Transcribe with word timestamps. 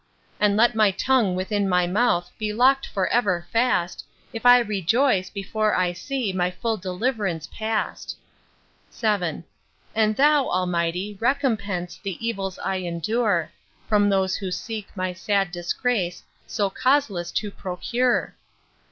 And 0.39 0.57
let 0.57 0.73
my 0.73 0.89
tongue 0.89 1.35
within 1.35 1.69
my 1.69 1.85
mouth 1.85 2.31
Be 2.39 2.51
lock'd 2.53 2.87
for 2.87 3.05
ever 3.09 3.45
fast, 3.53 4.03
If 4.33 4.47
I 4.47 4.57
rejoice, 4.57 5.29
before 5.29 5.75
I 5.75 5.93
see 5.93 6.33
My 6.33 6.49
full 6.49 6.79
deliv'rance 6.79 7.45
past. 7.55 8.17
VII. 8.91 9.43
And 9.93 10.15
thou, 10.15 10.49
Almighty, 10.49 11.17
recompense 11.21 11.99
The 12.01 12.17
evils 12.25 12.57
I 12.65 12.77
endure, 12.77 13.51
From 13.87 14.09
those 14.09 14.37
who 14.37 14.49
seek 14.49 14.87
my 14.97 15.13
sad 15.13 15.51
disgrace, 15.51 16.23
So 16.47 16.71
causeless, 16.71 17.31
to 17.33 17.51
procure. 17.51 18.33